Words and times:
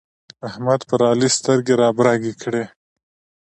احمد 0.47 0.79
پر 0.89 0.99
علي 1.09 1.29
سترګې 1.37 1.73
رابرګې 1.81 2.33
کړې. 2.41 2.63